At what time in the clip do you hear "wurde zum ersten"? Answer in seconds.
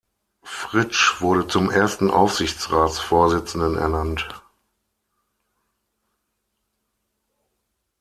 1.21-2.09